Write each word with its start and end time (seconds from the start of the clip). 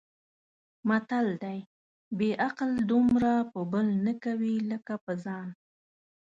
متل 0.89 1.27
دی: 1.43 1.57
بې 2.17 2.29
عقل 2.47 2.71
دومره 2.91 3.33
په 3.51 3.59
بل 3.71 3.87
نه 4.05 4.13
کوي 4.23 4.55
لکه 4.71 4.93
په 5.05 5.13
ځان. 5.23 5.47